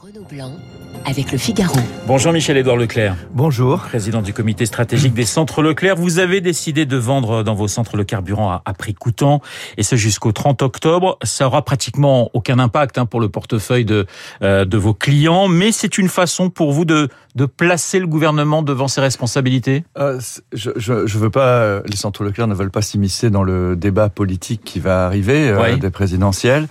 Renaud 0.00 0.24
Blanc 0.30 0.52
avec 1.04 1.32
le 1.32 1.38
Figaro. 1.38 1.76
Bonjour 2.06 2.32
Michel-Édouard 2.32 2.76
Leclerc. 2.76 3.16
Bonjour. 3.32 3.80
Président 3.80 4.22
du 4.22 4.32
comité 4.32 4.64
stratégique 4.64 5.12
des 5.12 5.24
centres 5.24 5.62
Leclerc. 5.62 5.96
Vous 5.96 6.18
avez 6.18 6.40
décidé 6.40 6.86
de 6.86 6.96
vendre 6.96 7.42
dans 7.42 7.54
vos 7.54 7.68
centres 7.68 7.96
le 7.96 8.04
carburant 8.04 8.60
à, 8.64 8.74
prix 8.74 8.94
coûtant 8.94 9.42
et 9.76 9.82
ce 9.82 9.96
jusqu'au 9.96 10.32
30 10.32 10.62
octobre. 10.62 11.18
Ça 11.22 11.46
aura 11.46 11.62
pratiquement 11.62 12.30
aucun 12.32 12.58
impact 12.58 12.96
hein, 12.98 13.06
pour 13.06 13.20
le 13.20 13.28
portefeuille 13.28 13.84
de, 13.84 14.06
euh, 14.42 14.64
de 14.64 14.78
vos 14.78 14.94
clients, 14.94 15.48
mais 15.48 15.72
c'est 15.72 15.98
une 15.98 16.08
façon 16.08 16.48
pour 16.48 16.72
vous 16.72 16.84
de, 16.84 17.08
de 17.34 17.46
placer 17.46 17.98
le 17.98 18.06
gouvernement 18.06 18.62
devant 18.62 18.88
ses 18.88 19.00
responsabilités? 19.00 19.84
Euh, 19.98 20.20
Je 20.52 20.70
ne 20.70 21.18
veux 21.18 21.30
pas, 21.30 21.80
les 21.80 21.96
centres 21.96 22.24
Leclerc 22.24 22.46
ne 22.46 22.54
veulent 22.54 22.70
pas 22.70 22.82
s'immiscer 22.82 23.30
dans 23.30 23.42
le 23.42 23.76
débat 23.76 24.08
politique 24.08 24.62
qui 24.64 24.78
va 24.80 25.06
arriver 25.06 25.48
euh, 25.48 25.76
des 25.76 25.90
présidentielles. 25.90 26.68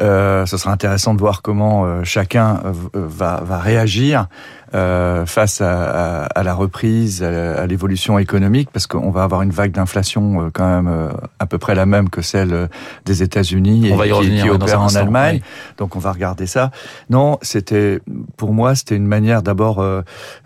Euh, 0.00 0.44
ce 0.46 0.56
sera 0.56 0.72
intéressant 0.72 1.14
de 1.14 1.20
voir 1.20 1.42
comment 1.42 1.84
euh, 1.84 2.02
chacun 2.02 2.60
euh, 2.64 2.72
va, 2.94 3.42
va 3.44 3.58
réagir 3.58 4.26
euh, 4.74 5.24
face 5.24 5.60
à, 5.60 6.24
à, 6.24 6.42
la 6.42 6.52
reprise, 6.52 7.22
à, 7.22 7.64
l'évolution 7.66 8.18
économique, 8.18 8.70
parce 8.72 8.88
qu'on 8.88 9.10
va 9.10 9.22
avoir 9.22 9.42
une 9.42 9.52
vague 9.52 9.70
d'inflation 9.70 10.50
quand 10.52 10.66
même 10.66 11.10
à 11.38 11.46
peu 11.46 11.58
près 11.58 11.76
la 11.76 11.86
même 11.86 12.10
que 12.10 12.22
celle 12.22 12.68
des 13.04 13.22
États-Unis 13.22 13.86
et 13.86 13.92
qui, 13.92 14.42
qui 14.42 14.50
opère 14.50 14.80
en 14.80 14.92
Allemagne. 14.96 15.42
Donc 15.78 15.94
on 15.94 16.00
va 16.00 16.10
regarder 16.10 16.48
ça. 16.48 16.72
Non, 17.08 17.38
c'était 17.40 18.00
pour 18.36 18.52
moi 18.52 18.74
c'était 18.74 18.96
une 18.96 19.06
manière 19.06 19.44
d'abord 19.44 19.80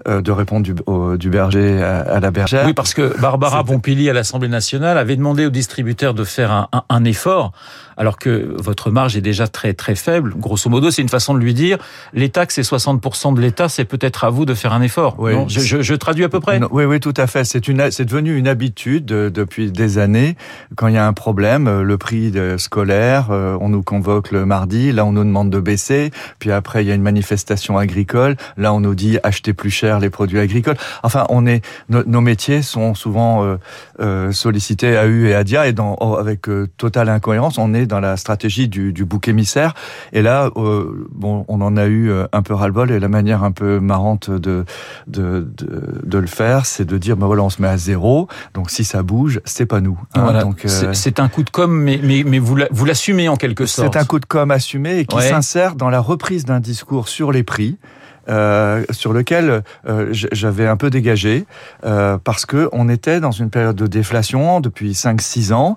de 0.06 0.30
répondre 0.30 0.62
du, 0.62 0.74
du 1.18 1.30
berger 1.30 1.82
à, 1.82 2.20
la 2.20 2.30
bergère. 2.30 2.66
Oui, 2.66 2.74
parce 2.74 2.92
que 2.92 3.18
Barbara 3.18 3.64
Pompili 3.64 4.10
à 4.10 4.12
l'Assemblée 4.12 4.48
nationale 4.48 4.98
avait 4.98 5.16
demandé 5.16 5.46
aux 5.46 5.50
distributeurs 5.50 6.12
de 6.12 6.24
faire 6.24 6.52
un, 6.52 6.68
un, 6.72 6.84
un 6.90 7.04
effort, 7.06 7.52
alors 7.96 8.18
que 8.18 8.54
votre 8.58 8.90
marge 8.90 9.16
est 9.16 9.22
déjà 9.22 9.37
très 9.46 9.74
très 9.74 9.94
faible. 9.94 10.34
Grosso 10.36 10.68
modo, 10.68 10.90
c'est 10.90 11.02
une 11.02 11.08
façon 11.08 11.34
de 11.34 11.38
lui 11.38 11.54
dire 11.54 11.78
les 12.12 12.28
taxes 12.30 12.48
c'est 12.50 12.62
60% 12.62 13.34
de 13.34 13.40
l'État, 13.40 13.68
c'est 13.68 13.84
peut-être 13.84 14.24
à 14.24 14.30
vous 14.30 14.44
de 14.44 14.54
faire 14.54 14.72
un 14.72 14.82
effort. 14.82 15.16
Oui, 15.18 15.32
je, 15.48 15.82
je, 15.82 15.94
traduis 15.94 16.24
à 16.24 16.28
peu 16.28 16.40
près. 16.40 16.60
oui, 16.70 16.84
oui, 16.84 16.98
tout 16.98 17.14
à 17.16 17.26
fait. 17.26 17.44
C'est 17.44 17.68
une, 17.68 17.90
c'est 17.90 18.04
devenu 18.04 18.36
une 18.36 18.48
habitude 18.48 19.12
euh, 19.12 19.30
depuis 19.30 19.70
des 19.70 19.98
années. 19.98 20.36
Quand 20.76 20.88
il 20.88 20.94
y 20.94 20.98
a 20.98 21.06
un 21.06 21.12
problème, 21.12 21.68
euh, 21.68 21.82
le 21.82 21.98
prix 21.98 22.30
de 22.30 22.56
scolaire, 22.58 23.28
euh, 23.30 23.56
on 23.60 23.68
nous 23.68 23.82
convoque 23.82 24.32
le 24.32 24.44
mardi, 24.44 24.92
là 24.92 25.04
on 25.04 25.12
nous 25.12 25.24
demande 25.24 25.50
de 25.50 25.60
baisser. 25.60 26.10
Puis 26.38 26.50
après 26.50 26.84
il 26.84 26.88
y 26.88 26.90
a 26.90 26.94
une 26.94 27.02
manifestation 27.02 27.78
agricole, 27.78 28.36
là 28.56 28.72
on 28.72 28.80
nous 28.80 28.94
dit 28.94 29.18
acheter 29.22 29.52
plus 29.52 29.70
cher 29.70 30.00
les 30.00 30.10
produits 30.10 30.40
agricoles. 30.40 30.76
Enfin, 31.02 31.24
on 31.28 31.46
est, 31.46 31.64
nos 31.88 32.20
métiers 32.20 32.62
sont 32.62 32.94
souvent 32.94 33.56
euh, 34.00 34.32
sollicités 34.32 34.96
à 34.96 35.06
U 35.06 35.28
et 35.28 35.34
à 35.34 35.44
Dia 35.44 35.66
et 35.66 35.72
dans, 35.72 35.96
oh, 36.00 36.16
avec 36.16 36.46
totale 36.76 37.08
incohérence, 37.08 37.58
on 37.58 37.74
est 37.74 37.86
dans 37.86 38.00
la 38.00 38.16
stratégie 38.16 38.68
du, 38.68 38.92
du 38.92 39.04
bouc 39.28 39.38
émissaire. 39.38 39.74
Et 40.12 40.22
là, 40.22 40.50
euh, 40.56 41.06
bon, 41.12 41.44
on 41.48 41.60
en 41.60 41.76
a 41.76 41.86
eu 41.86 42.10
euh, 42.10 42.26
un 42.32 42.42
peu 42.42 42.54
ras-le-bol 42.54 42.90
et 42.90 42.98
la 42.98 43.08
manière 43.08 43.44
un 43.44 43.52
peu 43.52 43.78
marrante 43.80 44.30
de 44.30 44.64
de, 45.06 45.46
de, 45.56 46.00
de 46.04 46.18
le 46.18 46.26
faire, 46.26 46.66
c'est 46.66 46.84
de 46.84 46.98
dire, 46.98 47.16
ben 47.16 47.26
voilà, 47.26 47.42
on 47.42 47.50
se 47.50 47.62
met 47.62 47.68
à 47.68 47.76
zéro. 47.76 48.28
Donc 48.54 48.70
si 48.70 48.84
ça 48.84 49.02
bouge, 49.02 49.40
c'est 49.44 49.66
pas 49.66 49.80
nous. 49.80 49.98
Hein. 50.14 50.40
donc 50.40 50.64
euh, 50.64 50.92
c'est 50.92 51.20
un 51.20 51.28
coup 51.28 51.42
de 51.42 51.50
com, 51.50 51.72
mais 51.72 52.00
mais, 52.02 52.24
mais 52.24 52.38
vous 52.38 52.56
vous 52.70 52.84
l'assumez 52.84 53.28
en 53.28 53.36
quelque 53.36 53.66
sorte. 53.66 53.92
C'est 53.92 53.98
un 53.98 54.04
coup 54.04 54.18
de 54.18 54.26
com 54.26 54.50
assumé 54.50 54.98
et 54.98 55.04
qui 55.04 55.20
s'insère 55.20 55.74
dans 55.74 55.90
la 55.90 56.00
reprise 56.00 56.44
d'un 56.44 56.60
discours 56.60 57.08
sur 57.08 57.32
les 57.32 57.42
prix. 57.42 57.78
Euh, 58.28 58.84
sur 58.90 59.14
lequel 59.14 59.62
euh, 59.88 60.08
j'avais 60.12 60.66
un 60.66 60.76
peu 60.76 60.90
dégagé 60.90 61.46
euh, 61.86 62.18
parce 62.22 62.44
que 62.44 62.68
on 62.72 62.90
était 62.90 63.20
dans 63.20 63.30
une 63.30 63.48
période 63.48 63.76
de 63.76 63.86
déflation 63.86 64.60
depuis 64.60 64.92
5-6 64.92 65.52
ans 65.54 65.76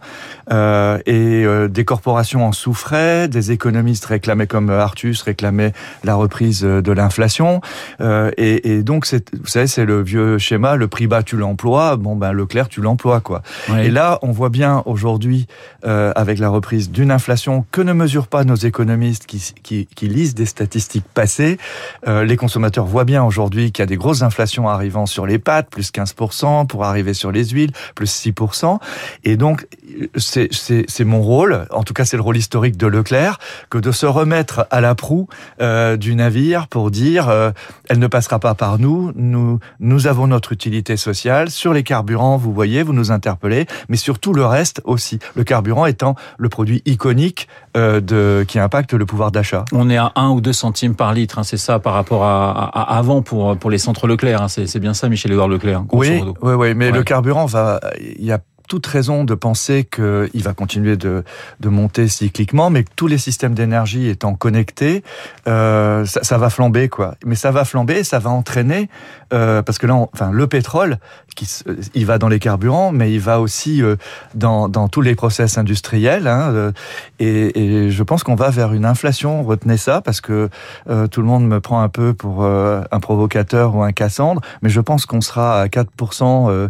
et 1.05 1.45
des 1.69 1.85
corporations 1.85 2.45
en 2.45 2.51
souffraient, 2.51 3.27
des 3.27 3.51
économistes 3.51 4.05
réclamaient 4.05 4.47
comme 4.47 4.69
Artus 4.69 5.21
réclamaient 5.21 5.71
la 6.03 6.15
reprise 6.15 6.61
de 6.61 6.91
l'inflation 6.91 7.61
et, 8.01 8.71
et, 8.71 8.83
donc 8.83 9.07
vous 9.07 9.47
savez 9.47 9.67
c'est 9.67 9.85
le 9.85 10.01
vieux 10.01 10.37
schéma 10.37 10.75
le 10.75 10.87
prix 10.87 11.07
bas 11.07 11.23
tu 11.23 11.37
l'emploies 11.37 11.95
bon 11.95 12.15
ben 12.15 12.33
Leclerc 12.33 12.67
tu 12.67 12.81
l'emploies 12.81 13.21
quoi. 13.21 13.43
Et 13.79 13.89
là 13.89 14.19
on 14.23 14.31
voit 14.31 14.49
bien 14.49 14.83
aujourd'hui 14.85 15.47
avec 15.83 16.39
la 16.39 16.49
reprise 16.49 16.91
d'une 16.91 17.11
inflation 17.11 17.65
que 17.71 17.81
ne 17.81 17.93
mesurent 17.93 18.27
pas 18.27 18.43
nos 18.43 18.55
économistes 18.55 19.25
qui, 19.25 19.53
qui, 19.63 19.87
qui 19.87 20.07
lisent 20.07 20.35
des 20.35 20.45
statistiques 20.45 21.07
passées 21.13 21.57
les 22.05 22.37
consommateurs 22.41 22.85
voient 22.85 23.05
bien 23.05 23.23
aujourd'hui 23.23 23.71
qu'il 23.71 23.83
y 23.83 23.85
a 23.85 23.85
des 23.85 23.97
grosses 23.97 24.23
inflations 24.23 24.67
arrivant 24.67 25.05
sur 25.05 25.27
les 25.27 25.37
pâtes, 25.37 25.69
plus 25.69 25.91
15%, 25.91 26.65
pour 26.65 26.83
arriver 26.85 27.13
sur 27.13 27.31
les 27.31 27.45
huiles, 27.45 27.71
plus 27.93 28.11
6%. 28.25 28.79
Et 29.23 29.37
donc, 29.37 29.67
c'est 30.15 31.05
mon 31.05 31.21
rôle, 31.21 31.67
en 31.69 31.83
tout 31.83 31.93
cas 31.93 32.03
c'est 32.03 32.17
le 32.17 32.23
rôle 32.23 32.37
historique 32.37 32.77
de 32.77 32.87
Leclerc, 32.87 33.37
que 33.69 33.77
de 33.77 33.91
se 33.91 34.07
remettre 34.07 34.65
à 34.71 34.81
la 34.81 34.95
proue 34.95 35.27
euh, 35.61 35.97
du 35.97 36.15
navire 36.15 36.67
pour 36.67 36.89
dire 36.89 37.29
euh, 37.29 37.51
elle 37.89 37.99
ne 37.99 38.07
passera 38.07 38.39
pas 38.39 38.55
par 38.55 38.79
nous, 38.79 39.11
nous, 39.15 39.59
nous 39.79 40.07
avons 40.07 40.25
notre 40.25 40.51
utilité 40.51 40.97
sociale. 40.97 41.51
Sur 41.51 41.73
les 41.73 41.83
carburants, 41.83 42.37
vous 42.37 42.53
voyez, 42.53 42.81
vous 42.81 42.93
nous 42.93 43.11
interpellez, 43.11 43.67
mais 43.87 43.97
sur 43.97 44.17
tout 44.17 44.33
le 44.33 44.45
reste 44.45 44.81
aussi. 44.83 45.19
Le 45.35 45.43
carburant 45.43 45.85
étant 45.85 46.15
le 46.37 46.49
produit 46.49 46.81
iconique 46.85 47.47
euh, 47.77 48.01
de, 48.01 48.43
qui 48.47 48.57
impacte 48.57 48.93
le 48.93 49.05
pouvoir 49.05 49.31
d'achat. 49.31 49.65
On 49.71 49.89
est 49.91 49.97
à 49.97 50.11
1 50.15 50.29
ou 50.29 50.41
2 50.41 50.53
centimes 50.53 50.95
par 50.95 51.13
litre, 51.13 51.37
hein, 51.37 51.43
c'est 51.43 51.57
ça 51.57 51.77
par 51.77 51.93
rapport 51.93 52.23
à 52.25 52.30
avant 52.31 53.21
pour 53.21 53.57
pour 53.57 53.69
les 53.69 53.77
centres 53.77 54.07
Leclerc. 54.07 54.41
Hein. 54.41 54.47
C'est 54.47 54.79
bien 54.79 54.93
ça, 54.93 55.09
Michel-Édouard 55.09 55.47
Leclerc. 55.47 55.83
Oui, 55.91 56.21
oui, 56.41 56.53
oui, 56.53 56.73
mais 56.75 56.91
le 56.91 57.03
carburant 57.03 57.45
va, 57.45 57.79
il 57.99 58.25
y 58.25 58.31
a 58.31 58.39
toute 58.71 58.87
raison 58.87 59.25
de 59.25 59.35
penser 59.35 59.83
qu'il 59.83 60.43
va 60.43 60.53
continuer 60.53 60.95
de, 60.95 61.25
de, 61.59 61.67
monter 61.67 62.07
cycliquement, 62.07 62.69
mais 62.69 62.85
que 62.85 62.89
tous 62.95 63.07
les 63.07 63.17
systèmes 63.17 63.53
d'énergie 63.53 64.07
étant 64.07 64.33
connectés, 64.33 65.03
euh, 65.49 66.05
ça, 66.05 66.23
ça, 66.23 66.37
va 66.37 66.49
flamber 66.49 66.87
quoi. 66.87 67.15
Mais 67.25 67.35
ça 67.35 67.51
va 67.51 67.65
flamber, 67.65 68.05
ça 68.05 68.19
va 68.19 68.29
entraîner 68.29 68.87
euh, 69.33 69.61
parce 69.61 69.77
que 69.77 69.87
là, 69.87 69.95
enfin, 69.95 70.31
le 70.31 70.47
pétrole, 70.47 70.99
qui, 71.35 71.47
il 71.93 72.05
va 72.05 72.17
dans 72.17 72.27
les 72.27 72.39
carburants, 72.39 72.91
mais 72.91 73.13
il 73.13 73.19
va 73.19 73.39
aussi 73.39 73.81
euh, 73.81 73.95
dans, 74.35 74.69
dans 74.69 74.87
tous 74.87 75.01
les 75.01 75.15
process 75.15 75.57
industriels. 75.57 76.27
Hein, 76.27 76.51
euh, 76.51 76.71
et, 77.19 77.85
et, 77.85 77.89
je 77.91 78.03
pense 78.03 78.23
qu'on 78.23 78.35
va 78.35 78.49
vers 78.49 78.73
une 78.73 78.85
inflation. 78.85 79.43
Retenez 79.43 79.77
ça 79.77 80.01
parce 80.01 80.21
que 80.21 80.49
euh, 80.89 81.07
tout 81.07 81.21
le 81.21 81.27
monde 81.27 81.45
me 81.47 81.59
prend 81.59 81.81
un 81.81 81.89
peu 81.89 82.13
pour 82.13 82.43
un 82.43 82.99
provocateur 82.99 83.75
ou 83.75 83.83
un 83.83 83.91
Cassandre, 83.91 84.41
mais 84.61 84.69
je 84.69 84.81
pense 84.81 85.05
qu'on 85.05 85.21
sera 85.21 85.61
à 85.61 85.67
4% 85.67 86.69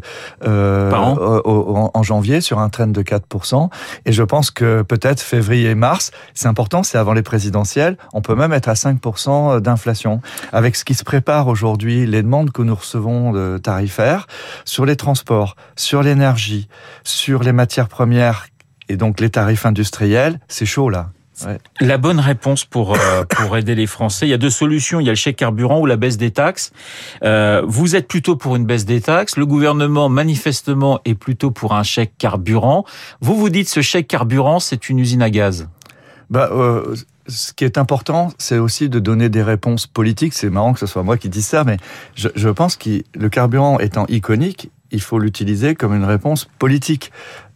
Par 0.89 1.07
an 1.07 1.91
en 1.93 2.03
janvier 2.03 2.41
sur 2.41 2.59
un 2.59 2.69
train 2.69 2.87
de 2.87 3.01
4%. 3.01 3.69
Et 4.05 4.11
je 4.11 4.23
pense 4.23 4.51
que 4.51 4.81
peut-être 4.81 5.21
février 5.21 5.69
et 5.69 5.75
mars, 5.75 6.11
c'est 6.33 6.47
important, 6.47 6.83
c'est 6.83 6.97
avant 6.97 7.13
les 7.13 7.21
présidentielles, 7.21 7.97
on 8.13 8.21
peut 8.21 8.35
même 8.35 8.53
être 8.53 8.69
à 8.69 8.73
5% 8.73 9.59
d'inflation. 9.59 10.21
Avec 10.51 10.75
ce 10.75 10.85
qui 10.85 10.93
se 10.93 11.03
prépare 11.03 11.47
aujourd'hui, 11.47 12.05
les 12.05 12.23
demandes 12.23 12.51
que 12.51 12.61
nous 12.61 12.75
recevons 12.75 13.31
de 13.31 13.57
tarifaires 13.57 14.27
sur 14.65 14.85
les 14.85 14.95
transports, 14.95 15.55
sur 15.75 16.03
l'énergie, 16.03 16.67
sur 17.03 17.43
les 17.43 17.51
matières 17.51 17.87
premières 17.87 18.47
et 18.89 18.97
donc 18.97 19.19
les 19.19 19.29
tarifs 19.29 19.65
industriels, 19.65 20.39
c'est 20.47 20.65
chaud 20.65 20.89
là. 20.89 21.11
La 21.79 21.97
bonne 21.97 22.19
réponse 22.19 22.65
pour 22.65 22.93
euh, 22.95 23.23
pour 23.29 23.57
aider 23.57 23.75
les 23.75 23.87
Français, 23.87 24.27
il 24.27 24.29
y 24.29 24.33
a 24.33 24.37
deux 24.37 24.49
solutions. 24.49 24.99
Il 24.99 25.05
y 25.05 25.09
a 25.09 25.13
le 25.13 25.15
chèque 25.15 25.37
carburant 25.37 25.79
ou 25.79 25.85
la 25.85 25.95
baisse 25.95 26.17
des 26.17 26.31
taxes. 26.31 26.71
Euh, 27.23 27.63
vous 27.65 27.95
êtes 27.95 28.07
plutôt 28.07 28.35
pour 28.35 28.55
une 28.55 28.65
baisse 28.65 28.85
des 28.85 29.01
taxes. 29.01 29.37
Le 29.37 29.45
gouvernement 29.45 30.09
manifestement 30.09 30.99
est 31.05 31.15
plutôt 31.15 31.51
pour 31.51 31.73
un 31.73 31.83
chèque 31.83 32.13
carburant. 32.17 32.85
Vous 33.21 33.35
vous 33.35 33.49
dites 33.49 33.69
ce 33.69 33.81
chèque 33.81 34.07
carburant, 34.07 34.59
c'est 34.59 34.89
une 34.89 34.99
usine 34.99 35.21
à 35.21 35.29
gaz. 35.29 35.67
Bah, 36.29 36.49
euh, 36.51 36.95
ce 37.31 37.53
qui 37.53 37.65
est 37.65 37.77
important, 37.77 38.31
c'est 38.37 38.57
aussi 38.57 38.89
de 38.89 38.99
donner 38.99 39.29
des 39.29 39.43
réponses 39.43 39.87
politiques. 39.87 40.33
C'est 40.33 40.49
marrant 40.49 40.73
que 40.73 40.79
ce 40.79 40.85
soit 40.85 41.03
moi 41.03 41.17
qui 41.17 41.29
dise 41.29 41.45
ça, 41.45 41.63
mais 41.63 41.77
je, 42.15 42.49
pense 42.49 42.75
que 42.75 43.01
le 43.15 43.29
carburant 43.29 43.79
étant 43.79 44.05
iconique, 44.07 44.69
il 44.91 45.01
faut 45.01 45.19
l'utiliser 45.19 45.75
comme 45.75 45.95
une 45.95 46.03
réponse 46.03 46.45
politique. 46.59 47.11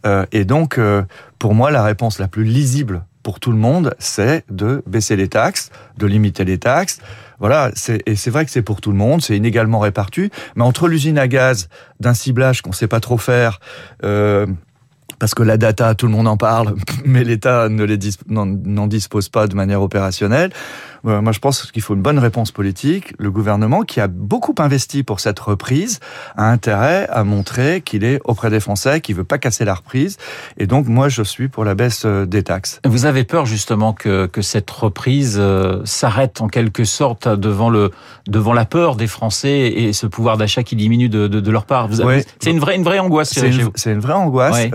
Euh, 0.06 0.24
et 0.32 0.44
donc, 0.44 0.78
euh, 0.78 1.02
pour 1.38 1.54
moi, 1.54 1.70
la 1.70 1.82
réponse 1.82 2.18
la 2.18 2.28
plus 2.28 2.44
lisible 2.44 3.04
pour 3.22 3.40
tout 3.40 3.50
le 3.50 3.58
monde, 3.58 3.94
c'est 3.98 4.44
de 4.50 4.82
baisser 4.86 5.16
les 5.16 5.28
taxes, 5.28 5.70
de 5.98 6.06
limiter 6.06 6.44
les 6.44 6.58
taxes. 6.58 7.00
Voilà, 7.38 7.70
et 8.06 8.16
c'est 8.16 8.30
vrai 8.30 8.44
que 8.46 8.50
c'est 8.50 8.62
pour 8.62 8.80
tout 8.80 8.92
le 8.92 8.96
monde, 8.96 9.20
c'est 9.20 9.36
inégalement 9.36 9.78
réparti, 9.78 10.30
mais 10.54 10.62
entre 10.62 10.88
l'usine 10.88 11.18
à 11.18 11.28
gaz 11.28 11.68
d'un 12.00 12.14
ciblage 12.14 12.62
qu'on 12.62 12.72
sait 12.72 12.86
pas 12.86 13.00
trop 13.00 13.18
faire, 13.18 13.60
euh, 14.04 14.46
parce 15.18 15.34
que 15.34 15.42
la 15.42 15.56
data, 15.56 15.94
tout 15.94 16.06
le 16.06 16.12
monde 16.12 16.28
en 16.28 16.36
parle, 16.36 16.74
mais 17.04 17.24
l'État 17.24 17.68
ne 17.68 17.84
les 17.84 17.98
n'en 18.28 18.86
dispose 18.86 19.28
pas 19.28 19.46
de 19.46 19.54
manière 19.54 19.82
opérationnelle. 19.82 20.50
Euh, 21.06 21.20
moi, 21.20 21.32
je 21.32 21.38
pense 21.38 21.70
qu'il 21.70 21.82
faut 21.82 21.94
une 21.94 22.02
bonne 22.02 22.18
réponse 22.18 22.50
politique. 22.50 23.14
Le 23.18 23.30
gouvernement, 23.30 23.82
qui 23.82 24.00
a 24.00 24.08
beaucoup 24.08 24.54
investi 24.58 25.02
pour 25.02 25.20
cette 25.20 25.38
reprise, 25.38 26.00
a 26.36 26.50
intérêt 26.50 27.06
à 27.10 27.24
montrer 27.24 27.80
qu'il 27.80 28.04
est 28.04 28.20
auprès 28.24 28.50
des 28.50 28.60
Français, 28.60 29.00
qu'il 29.00 29.14
veut 29.14 29.24
pas 29.24 29.38
casser 29.38 29.64
la 29.64 29.74
reprise. 29.74 30.16
Et 30.56 30.66
donc, 30.66 30.86
moi, 30.86 31.08
je 31.08 31.22
suis 31.22 31.48
pour 31.48 31.64
la 31.64 31.74
baisse 31.74 32.02
euh, 32.04 32.26
des 32.26 32.42
taxes. 32.42 32.80
Vous 32.84 33.06
avez 33.06 33.24
peur 33.24 33.46
justement 33.46 33.92
que, 33.92 34.26
que 34.26 34.42
cette 34.42 34.70
reprise 34.70 35.36
euh, 35.38 35.82
s'arrête 35.84 36.40
en 36.40 36.48
quelque 36.48 36.84
sorte 36.84 37.28
devant 37.28 37.70
le 37.70 37.90
devant 38.26 38.52
la 38.52 38.64
peur 38.64 38.96
des 38.96 39.06
Français 39.06 39.68
et 39.68 39.92
ce 39.92 40.06
pouvoir 40.06 40.36
d'achat 40.36 40.62
qui 40.62 40.74
diminue 40.74 41.08
de, 41.08 41.28
de, 41.28 41.40
de 41.40 41.50
leur 41.50 41.64
part? 41.64 41.88
C'est 42.40 42.50
une 42.50 42.58
vraie 42.58 42.76
une 42.76 42.84
vraie 42.84 42.98
angoisse. 42.98 43.30
C'est 43.32 43.48
une, 43.48 43.70
une, 43.86 44.00
vraie 44.00 44.14
angoisse. 44.14 44.68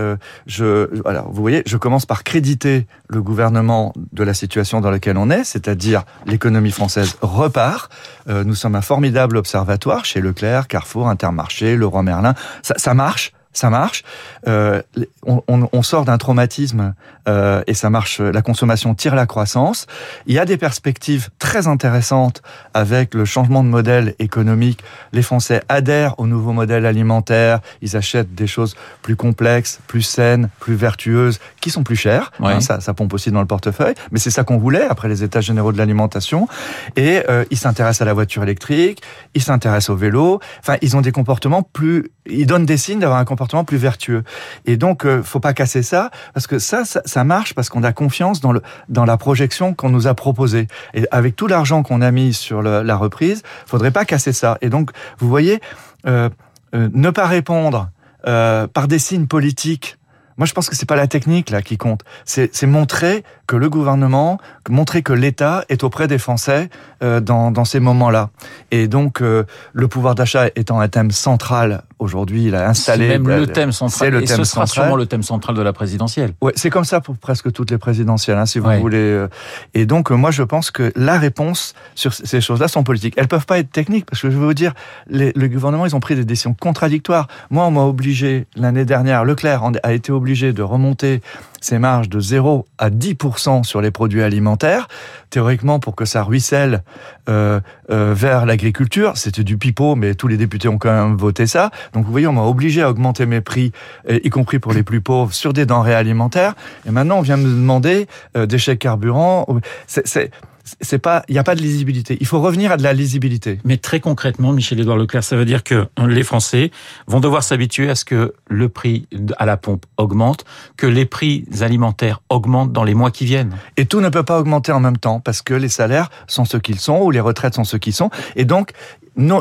je 0.47 0.89
alors 1.07 1.29
vous 1.31 1.41
voyez, 1.41 1.63
je 1.65 1.77
commence 1.77 2.05
par 2.05 2.23
créditer 2.23 2.85
le 3.09 3.21
gouvernement 3.21 3.93
de 4.13 4.23
la 4.23 4.33
situation 4.33 4.81
dans 4.81 4.91
laquelle 4.91 5.17
on 5.17 5.29
est, 5.29 5.43
c'est-à-dire 5.43 6.03
l'économie 6.25 6.71
française 6.71 7.15
repart. 7.21 7.91
Euh, 8.29 8.43
nous 8.43 8.55
sommes 8.55 8.75
un 8.75 8.81
formidable 8.81 9.37
observatoire 9.37 10.05
chez 10.05 10.21
Leclerc, 10.21 10.67
Carrefour, 10.67 11.09
Intermarché, 11.09 11.75
Leroy 11.75 12.03
Merlin. 12.03 12.33
Ça, 12.61 12.75
ça 12.77 12.93
marche? 12.93 13.33
Ça 13.53 13.69
marche. 13.69 14.03
Euh, 14.47 14.81
on, 15.25 15.43
on, 15.47 15.67
on, 15.71 15.83
sort 15.83 16.05
d'un 16.05 16.17
traumatisme 16.17 16.93
euh, 17.27 17.61
et 17.67 17.73
ça 17.73 17.89
marche. 17.89 18.19
La 18.19 18.41
consommation 18.41 18.95
tire 18.95 19.15
la 19.15 19.25
croissance. 19.25 19.87
Il 20.25 20.33
y 20.33 20.39
a 20.39 20.45
des 20.45 20.57
perspectives 20.57 21.29
très 21.39 21.67
intéressantes 21.67 22.41
avec 22.73 23.13
le 23.13 23.25
changement 23.25 23.63
de 23.63 23.69
modèle 23.69 24.15
économique. 24.19 24.83
Les 25.11 25.21
Français 25.21 25.61
adhèrent 25.69 26.19
au 26.19 26.27
nouveau 26.27 26.53
modèle 26.53 26.85
alimentaire. 26.85 27.59
Ils 27.81 27.97
achètent 27.97 28.33
des 28.33 28.47
choses 28.47 28.75
plus 29.01 29.15
complexes, 29.15 29.79
plus 29.87 30.01
saines, 30.01 30.49
plus 30.59 30.75
vertueuses, 30.75 31.39
qui 31.59 31.69
sont 31.69 31.83
plus 31.83 31.95
chères. 31.95 32.31
Ouais. 32.39 32.53
Hein, 32.53 32.61
ça, 32.61 32.79
ça 32.79 32.93
pompe 32.93 33.13
aussi 33.13 33.31
dans 33.31 33.41
le 33.41 33.47
portefeuille. 33.47 33.95
Mais 34.11 34.19
c'est 34.19 34.31
ça 34.31 34.43
qu'on 34.43 34.57
voulait 34.57 34.85
après 34.89 35.09
les 35.09 35.23
États 35.23 35.41
généraux 35.41 35.71
de 35.71 35.77
l'alimentation. 35.77 36.47
Et 36.95 37.23
euh, 37.29 37.43
ils 37.51 37.57
s'intéressent 37.57 38.01
à 38.01 38.05
la 38.05 38.13
voiture 38.13 38.43
électrique. 38.43 39.01
Ils 39.33 39.43
s'intéressent 39.43 39.89
au 39.89 39.95
vélo. 39.95 40.39
Enfin, 40.59 40.77
ils 40.81 40.95
ont 40.95 41.01
des 41.01 41.11
comportements 41.11 41.63
plus. 41.63 42.11
Ils 42.25 42.45
donnent 42.45 42.65
des 42.65 42.77
signes 42.77 42.99
d'avoir 42.99 43.19
un 43.19 43.25
comportement 43.25 43.63
plus 43.63 43.77
vertueux. 43.77 44.23
Et 44.65 44.77
donc, 44.77 45.05
euh, 45.05 45.23
faut 45.23 45.39
pas 45.39 45.53
casser 45.53 45.83
ça, 45.83 46.11
parce 46.33 46.47
que 46.47 46.59
ça, 46.59 46.85
ça, 46.85 47.01
ça 47.05 47.23
marche 47.23 47.53
parce 47.53 47.69
qu'on 47.69 47.83
a 47.83 47.93
confiance 47.93 48.41
dans, 48.41 48.51
le, 48.51 48.61
dans 48.89 49.05
la 49.05 49.17
projection 49.17 49.73
qu'on 49.73 49.89
nous 49.89 50.07
a 50.07 50.13
proposée. 50.13 50.67
Et 50.93 51.07
avec 51.11 51.35
tout 51.35 51.47
l'argent 51.47 51.83
qu'on 51.83 52.01
a 52.01 52.11
mis 52.11 52.33
sur 52.33 52.61
le, 52.61 52.83
la 52.83 52.95
reprise, 52.95 53.43
faudrait 53.65 53.91
pas 53.91 54.05
casser 54.05 54.33
ça. 54.33 54.57
Et 54.61 54.69
donc, 54.69 54.91
vous 55.17 55.29
voyez, 55.29 55.59
euh, 56.05 56.29
euh, 56.75 56.89
ne 56.93 57.09
pas 57.09 57.25
répondre 57.25 57.89
euh, 58.27 58.67
par 58.67 58.87
des 58.87 58.99
signes 58.99 59.27
politiques 59.27 59.97
moi, 60.41 60.47
je 60.47 60.53
pense 60.53 60.69
que 60.71 60.75
c'est 60.75 60.87
pas 60.87 60.95
la 60.95 61.05
technique 61.05 61.51
là 61.51 61.61
qui 61.61 61.77
compte. 61.77 62.01
C'est 62.25 62.63
montrer 62.63 63.23
que 63.45 63.55
le 63.55 63.69
gouvernement, 63.69 64.39
montrer 64.69 65.03
que 65.03 65.13
l'État 65.13 65.65
est 65.69 65.83
auprès 65.83 66.07
des 66.07 66.17
Français 66.17 66.69
euh, 67.03 67.19
dans, 67.19 67.51
dans 67.51 67.63
ces 67.63 67.79
moments-là. 67.79 68.31
Et 68.71 68.87
donc, 68.87 69.21
euh, 69.21 69.43
le 69.73 69.87
pouvoir 69.87 70.15
d'achat 70.15 70.47
étant 70.55 70.79
un 70.79 70.87
thème 70.87 71.11
central 71.11 71.83
aujourd'hui, 72.01 72.45
il 72.45 72.55
a 72.55 72.67
installé. 72.67 73.07
C'est 73.07 73.19
même 73.19 73.27
le 73.27 73.47
thème 73.47 73.71
central. 73.71 74.09
Le 74.11 74.23
et 74.23 74.25
thème 74.25 74.37
ce 74.37 74.43
sera 74.43 74.65
central. 74.65 74.85
sûrement 74.85 74.95
le 74.97 75.05
thème 75.05 75.23
central 75.23 75.55
de 75.55 75.61
la 75.61 75.71
présidentielle. 75.71 76.31
Ouais, 76.41 76.51
c'est 76.55 76.69
comme 76.69 76.83
ça 76.83 76.99
pour 76.99 77.15
presque 77.17 77.51
toutes 77.51 77.71
les 77.71 77.77
présidentielles, 77.77 78.37
hein, 78.37 78.45
si 78.45 78.59
vous 78.59 78.67
Ouais. 78.67 78.79
voulez. 78.79 78.97
euh. 78.97 79.27
Et 79.73 79.85
donc, 79.85 80.11
euh, 80.11 80.15
moi, 80.15 80.31
je 80.31 80.43
pense 80.43 80.71
que 80.71 80.91
la 80.95 81.17
réponse 81.19 81.73
sur 81.95 82.13
ces 82.13 82.41
choses-là 82.41 82.67
sont 82.67 82.83
politiques. 82.83 83.13
Elles 83.17 83.27
peuvent 83.27 83.45
pas 83.45 83.59
être 83.59 83.71
techniques, 83.71 84.05
parce 84.07 84.21
que 84.21 84.29
je 84.31 84.37
vais 84.37 84.45
vous 84.45 84.53
dire, 84.53 84.73
les, 85.09 85.31
le 85.35 85.47
gouvernement, 85.47 85.85
ils 85.85 85.95
ont 85.95 85.99
pris 85.99 86.15
des 86.15 86.25
décisions 86.25 86.53
contradictoires. 86.53 87.27
Moi, 87.51 87.65
on 87.65 87.71
m'a 87.71 87.81
obligé 87.83 88.47
l'année 88.55 88.85
dernière, 88.85 89.23
Leclerc 89.23 89.61
a 89.83 89.93
été 89.93 90.11
obligé 90.11 90.53
de 90.53 90.63
remonter 90.63 91.21
ses 91.63 91.77
marges 91.77 92.09
de 92.09 92.19
0 92.19 92.65
à 92.79 92.89
10% 92.89 93.63
sur 93.63 93.81
les 93.81 93.91
produits 93.91 94.23
alimentaires. 94.23 94.87
Théoriquement, 95.29 95.79
pour 95.79 95.95
que 95.95 96.05
ça 96.05 96.23
ruisselle 96.23 96.81
euh, 97.29 97.59
euh, 97.91 98.13
vers 98.15 98.45
l'agriculture, 98.47 99.15
c'était 99.15 99.43
du 99.43 99.57
pipeau, 99.57 99.95
mais 99.95 100.15
tous 100.15 100.27
les 100.27 100.37
députés 100.37 100.67
ont 100.67 100.79
quand 100.79 100.91
même 100.91 101.15
voté 101.15 101.45
ça. 101.45 101.69
Donc, 101.93 102.05
vous 102.05 102.11
voyez, 102.11 102.27
on 102.27 102.33
m'a 102.33 102.43
obligé 102.43 102.81
à 102.81 102.89
augmenter 102.89 103.25
mes 103.25 103.41
prix, 103.41 103.71
euh, 104.09 104.19
y 104.23 104.29
compris 104.29 104.59
pour 104.59 104.73
les 104.73 104.83
plus 104.83 105.01
pauvres, 105.01 105.33
sur 105.33 105.53
des 105.53 105.65
denrées 105.65 105.95
alimentaires. 105.95 106.55
Et 106.85 106.91
maintenant, 106.91 107.19
on 107.19 107.21
vient 107.21 107.37
me 107.37 107.49
demander 107.49 108.07
euh, 108.35 108.45
des 108.45 108.57
chèques 108.57 108.79
carburant. 108.79 109.45
C'est, 109.87 110.99
pas, 110.99 111.23
il 111.27 111.33
n'y 111.33 111.39
a 111.39 111.43
pas 111.43 111.55
de 111.55 111.61
lisibilité. 111.61 112.17
Il 112.21 112.27
faut 112.27 112.39
revenir 112.39 112.71
à 112.71 112.77
de 112.77 112.83
la 112.83 112.93
lisibilité. 112.93 113.59
Mais 113.65 113.77
très 113.77 113.99
concrètement, 113.99 114.53
Michel-Édouard 114.53 114.97
Leclerc, 114.97 115.23
ça 115.23 115.35
veut 115.35 115.45
dire 115.45 115.63
que 115.63 115.87
les 116.07 116.23
Français 116.23 116.71
vont 117.07 117.19
devoir 117.19 117.43
s'habituer 117.43 117.89
à 117.89 117.95
ce 117.95 118.05
que 118.05 118.33
le 118.47 118.69
prix 118.69 119.07
à 119.37 119.45
la 119.45 119.57
pompe 119.57 119.85
augmente, 119.97 120.45
que 120.77 120.87
les 120.87 121.05
prix 121.05 121.45
alimentaires 121.61 122.21
augmentent 122.29 122.71
dans 122.71 122.83
les 122.83 122.93
mois 122.93 123.11
qui 123.11 123.25
viennent. 123.25 123.55
Et 123.75 123.85
tout 123.85 124.01
ne 124.01 124.09
peut 124.09 124.23
pas 124.23 124.39
augmenter 124.39 124.71
en 124.71 124.79
même 124.79 124.97
temps 124.97 125.19
parce 125.19 125.41
que 125.41 125.53
les 125.53 125.69
salaires 125.69 126.09
sont 126.27 126.45
ce 126.45 126.57
qu'ils 126.57 126.79
sont 126.79 126.99
ou 127.01 127.11
les 127.11 127.19
retraites 127.19 127.55
sont 127.55 127.63
ce 127.63 127.77
qu'ils 127.77 127.93
sont. 127.93 128.11
Et 128.35 128.45
donc, 128.45 128.71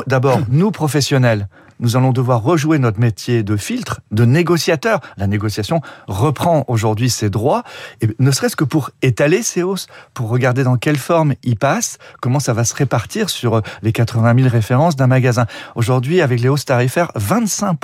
d'abord, 0.07 0.39
nous 0.49 0.71
professionnels, 0.71 1.47
nous 1.81 1.97
allons 1.97 2.11
devoir 2.11 2.41
rejouer 2.41 2.79
notre 2.79 2.99
métier 2.99 3.43
de 3.43 3.57
filtre, 3.57 4.01
de 4.11 4.23
négociateur. 4.23 5.01
La 5.17 5.27
négociation 5.27 5.81
reprend 6.07 6.63
aujourd'hui 6.67 7.09
ses 7.09 7.29
droits, 7.29 7.63
et 8.01 8.07
ne 8.19 8.31
serait-ce 8.31 8.55
que 8.55 8.63
pour 8.63 8.91
étaler 9.01 9.43
ces 9.43 9.63
hausses, 9.63 9.87
pour 10.13 10.29
regarder 10.29 10.63
dans 10.63 10.77
quelle 10.77 10.97
forme 10.97 11.33
ils 11.43 11.57
passent, 11.57 11.97
comment 12.21 12.39
ça 12.39 12.53
va 12.53 12.63
se 12.63 12.75
répartir 12.75 13.29
sur 13.29 13.57
euh, 13.57 13.61
les 13.81 13.91
80 13.91 14.35
000 14.35 14.49
références 14.49 14.95
d'un 14.95 15.07
magasin. 15.07 15.45
Aujourd'hui, 15.75 16.21
avec 16.21 16.39
les 16.39 16.47
hausses 16.47 16.65
tarifaires, 16.65 17.11
25 17.15 17.77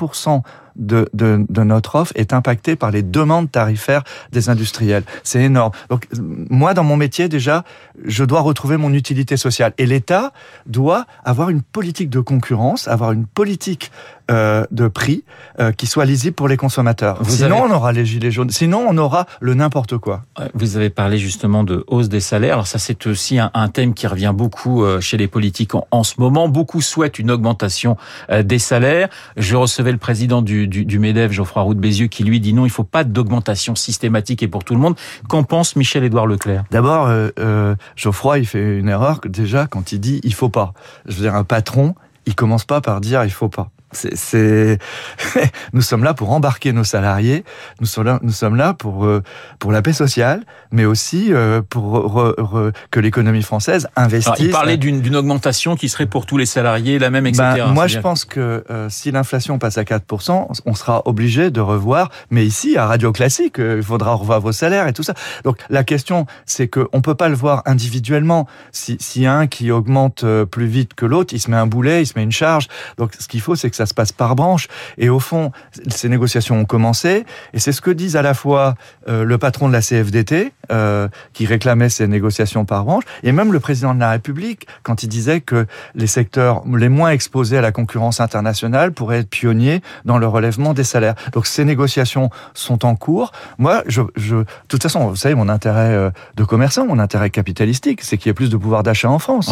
de, 0.77 1.09
de, 1.13 1.45
de, 1.49 1.63
notre 1.63 1.95
offre 1.95 2.13
est 2.15 2.33
impactée 2.33 2.75
par 2.75 2.91
les 2.91 3.03
demandes 3.03 3.51
tarifaires 3.51 4.03
des 4.31 4.49
industriels. 4.49 5.03
C'est 5.23 5.41
énorme. 5.41 5.71
Donc, 5.89 6.07
moi, 6.49 6.73
dans 6.73 6.83
mon 6.83 6.97
métier, 6.97 7.29
déjà, 7.29 7.63
je 8.05 8.23
dois 8.23 8.41
retrouver 8.41 8.77
mon 8.77 8.93
utilité 8.93 9.37
sociale. 9.37 9.73
Et 9.77 9.85
l'État 9.85 10.31
doit 10.65 11.05
avoir 11.23 11.49
une 11.49 11.61
politique 11.61 12.09
de 12.09 12.19
concurrence, 12.19 12.87
avoir 12.87 13.11
une 13.11 13.25
politique 13.25 13.91
euh, 14.31 14.65
de 14.71 14.87
prix 14.87 15.23
euh, 15.59 15.71
qui 15.71 15.87
soit 15.87 16.05
lisible 16.05 16.35
pour 16.35 16.47
les 16.47 16.57
consommateurs. 16.57 17.17
Vous 17.21 17.35
Sinon, 17.37 17.63
avez- 17.63 17.73
on 17.73 17.75
aura 17.75 17.91
les 17.91 18.05
gilets 18.05 18.31
jaunes. 18.31 18.49
Sinon, 18.49 18.85
on 18.89 18.97
aura 18.97 19.25
le 19.39 19.53
n'importe 19.53 19.97
quoi. 19.97 20.23
Vous 20.53 20.77
avez 20.77 20.89
parlé 20.89 21.17
justement 21.17 21.63
de 21.63 21.83
hausse 21.87 22.09
des 22.09 22.19
salaires. 22.19 22.53
Alors 22.53 22.67
ça, 22.67 22.79
c'est 22.79 23.07
aussi 23.07 23.39
un, 23.39 23.51
un 23.53 23.69
thème 23.69 23.93
qui 23.93 24.07
revient 24.07 24.33
beaucoup 24.35 24.83
euh, 24.83 24.99
chez 25.01 25.17
les 25.17 25.27
politiques 25.27 25.75
en, 25.75 25.87
en 25.91 26.03
ce 26.03 26.15
moment. 26.19 26.47
Beaucoup 26.49 26.81
souhaitent 26.81 27.19
une 27.19 27.31
augmentation 27.31 27.97
euh, 28.29 28.43
des 28.43 28.59
salaires. 28.59 29.09
Je 29.37 29.55
recevais 29.55 29.91
le 29.91 29.97
président 29.97 30.41
du, 30.41 30.67
du, 30.67 30.85
du 30.85 30.99
MEDEF, 30.99 31.31
Geoffroy 31.31 31.61
Roux 31.63 31.73
de 31.73 31.79
Bézieux, 31.79 32.07
qui 32.07 32.23
lui 32.23 32.39
dit 32.39 32.53
non, 32.53 32.65
il 32.65 32.69
faut 32.71 32.83
pas 32.83 33.03
d'augmentation 33.03 33.75
systématique 33.75 34.43
et 34.43 34.47
pour 34.47 34.63
tout 34.63 34.73
le 34.73 34.79
monde. 34.79 34.95
Qu'en 35.29 35.43
pense 35.43 35.75
Michel-Édouard 35.75 36.27
Leclerc? 36.27 36.63
D'abord, 36.71 37.07
euh, 37.07 37.29
euh, 37.39 37.75
Geoffroy, 37.95 38.39
il 38.39 38.45
fait 38.45 38.77
une 38.79 38.89
erreur 38.89 39.19
déjà 39.25 39.67
quand 39.67 39.91
il 39.91 39.99
dit 39.99 40.19
il 40.23 40.33
faut 40.33 40.49
pas. 40.49 40.73
Je 41.05 41.15
veux 41.15 41.21
dire, 41.21 41.35
un 41.35 41.43
patron, 41.43 41.95
il 42.25 42.35
commence 42.35 42.65
pas 42.65 42.81
par 42.81 43.01
dire 43.01 43.23
il 43.23 43.31
faut 43.31 43.49
pas. 43.49 43.69
C'est, 43.93 44.15
c'est... 44.17 44.79
nous 45.73 45.81
sommes 45.81 46.03
là 46.03 46.13
pour 46.13 46.31
embarquer 46.31 46.73
nos 46.73 46.83
salariés. 46.83 47.43
Nous 47.79 47.87
sommes 47.87 48.05
là, 48.05 48.19
nous 48.21 48.31
sommes 48.31 48.55
là 48.55 48.73
pour 48.73 49.05
euh, 49.05 49.23
pour 49.59 49.71
la 49.71 49.81
paix 49.81 49.93
sociale, 49.93 50.43
mais 50.71 50.83
aussi 50.85 51.33
euh, 51.33 51.61
pour 51.67 51.97
re- 52.13 52.35
re- 52.35 52.73
que 52.91 52.99
l'économie 52.99 53.43
française 53.43 53.87
investisse. 53.95 54.27
Alors, 54.27 54.41
il 54.41 54.49
parlait 54.51 54.77
d'une 54.77 54.99
d'une 55.01 55.15
augmentation 55.15 55.75
qui 55.75 55.87
serait 55.87 56.05
pour 56.05 56.25
tous 56.25 56.37
les 56.37 56.45
salariés 56.45 56.99
la 56.99 57.09
même, 57.09 57.25
etc. 57.27 57.43
Ben, 57.55 57.73
moi, 57.73 57.87
je 57.87 57.99
pense 57.99 58.25
que 58.25 58.65
euh, 58.69 58.89
si 58.89 59.11
l'inflation 59.11 59.57
passe 59.57 59.77
à 59.77 59.83
4%, 59.83 60.61
on 60.65 60.73
sera 60.75 61.01
obligé 61.05 61.49
de 61.49 61.61
revoir. 61.61 62.09
Mais 62.29 62.45
ici, 62.45 62.77
à 62.77 62.87
Radio 62.87 63.13
Classique, 63.13 63.55
il 63.59 63.83
faudra 63.83 64.13
revoir 64.15 64.41
vos 64.41 64.51
salaires 64.51 64.87
et 64.87 64.93
tout 64.93 65.03
ça. 65.03 65.13
Donc 65.45 65.57
la 65.69 65.85
question, 65.85 66.25
c'est 66.45 66.67
que 66.67 66.87
on 66.91 67.01
peut 67.01 67.15
pas 67.15 67.29
le 67.29 67.35
voir 67.35 67.63
individuellement. 67.65 68.47
Si, 68.73 68.97
si 68.99 69.25
un 69.25 69.47
qui 69.47 69.71
augmente 69.71 70.25
plus 70.51 70.65
vite 70.67 70.93
que 70.93 71.05
l'autre, 71.05 71.33
il 71.33 71.39
se 71.39 71.49
met 71.49 71.57
un 71.57 71.67
boulet, 71.67 72.03
il 72.03 72.05
se 72.05 72.13
met 72.17 72.23
une 72.23 72.31
charge. 72.33 72.67
Donc 72.97 73.11
ce 73.17 73.27
qu'il 73.29 73.39
faut, 73.39 73.55
c'est 73.55 73.69
que 73.69 73.76
ça 73.77 73.85
se 73.85 73.93
passe 73.93 74.11
par 74.11 74.35
branche. 74.35 74.67
Et 74.97 75.09
au 75.09 75.19
fond, 75.19 75.51
ces 75.87 76.09
négociations 76.09 76.59
ont 76.59 76.65
commencé. 76.65 77.25
Et 77.53 77.59
c'est 77.59 77.71
ce 77.71 77.81
que 77.81 77.91
disent 77.91 78.15
à 78.15 78.21
la 78.21 78.33
fois 78.33 78.75
euh, 79.07 79.23
le 79.23 79.37
patron 79.37 79.67
de 79.67 79.73
la 79.73 79.81
CFDT, 79.81 80.51
euh, 80.71 81.07
qui 81.33 81.45
réclamait 81.45 81.89
ces 81.89 82.07
négociations 82.07 82.65
par 82.65 82.83
branche, 82.83 83.03
et 83.23 83.31
même 83.31 83.53
le 83.53 83.59
président 83.59 83.93
de 83.93 83.99
la 83.99 84.11
République, 84.11 84.67
quand 84.83 85.03
il 85.03 85.07
disait 85.07 85.41
que 85.41 85.65
les 85.95 86.07
secteurs 86.07 86.63
les 86.75 86.89
moins 86.89 87.11
exposés 87.11 87.57
à 87.57 87.61
la 87.61 87.71
concurrence 87.71 88.19
internationale 88.19 88.91
pourraient 88.91 89.19
être 89.19 89.29
pionniers 89.29 89.81
dans 90.05 90.17
le 90.17 90.27
relèvement 90.27 90.73
des 90.73 90.83
salaires. 90.83 91.15
Donc 91.33 91.47
ces 91.47 91.63
négociations 91.63 92.29
sont 92.53 92.85
en 92.85 92.95
cours. 92.95 93.31
Moi, 93.57 93.83
je, 93.87 94.01
je 94.15 94.37
de 94.37 94.45
toute 94.67 94.83
façon, 94.83 95.07
vous 95.07 95.15
savez, 95.15 95.35
mon 95.35 95.49
intérêt 95.49 95.93
euh, 95.93 96.09
de 96.35 96.43
commerçant, 96.43 96.85
mon 96.85 96.99
intérêt 96.99 97.29
capitalistique, 97.29 98.01
c'est 98.01 98.17
qu'il 98.17 98.27
y 98.27 98.31
ait 98.31 98.33
plus 98.33 98.49
de 98.49 98.57
pouvoir 98.57 98.83
d'achat 98.83 99.09
en 99.09 99.19
France. 99.19 99.49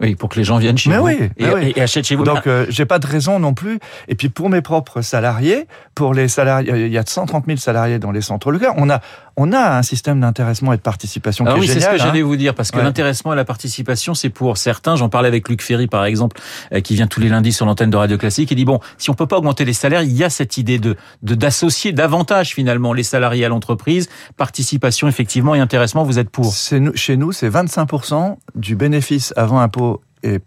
Oui, 0.00 0.14
pour 0.14 0.30
que 0.30 0.36
les 0.36 0.44
gens 0.44 0.56
viennent 0.56 0.78
chez 0.78 0.88
Mais 0.88 0.96
vous 0.96 1.04
oui, 1.04 1.18
et, 1.36 1.44
mais 1.44 1.54
oui. 1.54 1.72
et 1.76 1.82
achètent 1.82 2.06
chez 2.06 2.16
vous. 2.16 2.24
Donc, 2.24 2.46
euh, 2.46 2.64
j'ai 2.70 2.86
pas 2.86 2.98
de 2.98 3.06
raison 3.06 3.38
non 3.38 3.52
plus. 3.52 3.78
Et 4.08 4.14
puis, 4.14 4.30
pour 4.30 4.48
mes 4.48 4.62
propres 4.62 5.02
salariés, 5.02 5.66
pour 5.94 6.14
les 6.14 6.28
salariés, 6.28 6.86
il 6.86 6.92
y 6.92 6.98
a 6.98 7.04
130 7.04 7.44
000 7.46 7.58
salariés 7.58 7.98
dans 7.98 8.10
les 8.10 8.22
centres 8.22 8.50
Leclerc. 8.50 8.72
On 8.76 8.88
a, 8.88 9.00
on 9.42 9.52
a 9.52 9.78
un 9.78 9.82
système 9.82 10.20
d'intéressement 10.20 10.72
et 10.74 10.76
de 10.76 10.82
participation 10.82 11.44
qui 11.46 11.52
oui, 11.52 11.64
est 11.64 11.68
c'est 11.72 11.80
ce 11.80 11.86
que 11.86 11.92
hein. 11.94 11.96
j'allais 11.96 12.20
vous 12.22 12.36
dire, 12.36 12.54
parce 12.54 12.70
que 12.70 12.76
Ouais. 12.76 12.82
l'intéressement 12.84 13.32
et 13.32 13.36
la 13.36 13.44
participation, 13.46 14.14
c'est 14.14 14.28
pour 14.28 14.56
certains. 14.58 14.96
J'en 14.96 15.08
parlais 15.08 15.28
avec 15.28 15.48
Luc 15.48 15.62
Ferry, 15.62 15.86
par 15.86 16.04
exemple, 16.04 16.38
euh, 16.74 16.80
qui 16.80 16.94
vient 16.94 17.06
tous 17.06 17.20
les 17.20 17.28
lundis 17.30 17.52
sur 17.52 17.64
l'antenne 17.66 17.88
de 17.90 17.96
Radio 17.96 18.18
Classique. 18.18 18.50
Il 18.50 18.56
dit 18.56 18.64
bon, 18.64 18.80
si 18.98 19.08
on 19.10 19.14
peut 19.14 19.26
pas 19.26 19.38
augmenter 19.38 19.64
les 19.64 19.72
salaires, 19.72 20.02
il 20.02 20.12
y 20.12 20.24
a 20.24 20.30
cette 20.30 20.58
idée 20.58 20.78
de 20.78 20.96
de- 21.22 21.34
d'associer 21.34 21.92
davantage 21.92 22.54
finalement 22.54 22.92
les 22.92 23.02
salariés 23.02 23.44
à 23.44 23.48
l'entreprise. 23.48 24.08
Participation, 24.36 25.08
effectivement, 25.08 25.54
et 25.54 25.60
intéressement, 25.60 26.04
vous 26.04 26.18
êtes 26.18 26.30
pour. 26.30 26.52
Chez 26.54 27.16
nous, 27.16 27.32
c'est 27.32 27.48
25% 27.48 28.36
du 28.54 28.76
bénéfice 28.76 29.32
avant 29.36 29.60
impôt. 29.60 30.02
Et 30.22 30.38